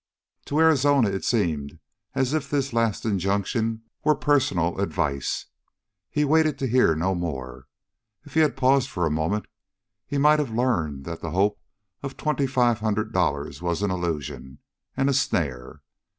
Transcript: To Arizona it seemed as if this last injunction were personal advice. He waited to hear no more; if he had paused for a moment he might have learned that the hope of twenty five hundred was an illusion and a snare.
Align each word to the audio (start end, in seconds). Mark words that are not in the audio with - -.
To 0.45 0.57
Arizona 0.57 1.09
it 1.09 1.23
seemed 1.23 1.77
as 2.15 2.33
if 2.33 2.49
this 2.49 2.73
last 2.73 3.05
injunction 3.05 3.83
were 4.03 4.15
personal 4.15 4.79
advice. 4.79 5.45
He 6.09 6.25
waited 6.25 6.57
to 6.57 6.67
hear 6.67 6.95
no 6.95 7.13
more; 7.13 7.67
if 8.23 8.33
he 8.33 8.39
had 8.39 8.57
paused 8.57 8.89
for 8.89 9.05
a 9.05 9.11
moment 9.11 9.45
he 10.07 10.17
might 10.17 10.39
have 10.39 10.49
learned 10.49 11.05
that 11.05 11.21
the 11.21 11.29
hope 11.29 11.59
of 12.01 12.17
twenty 12.17 12.47
five 12.47 12.79
hundred 12.79 13.13
was 13.13 13.83
an 13.83 13.91
illusion 13.91 14.57
and 14.97 15.07
a 15.07 15.13
snare. 15.13 15.83